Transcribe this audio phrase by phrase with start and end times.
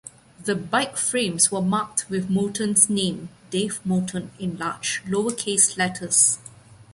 [0.43, 6.39] The bike frames were marked with Moulton's name, "Dave Moulton" in large lower-case letters.